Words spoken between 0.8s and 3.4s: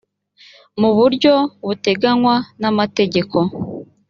buryo buteganywa n amategeko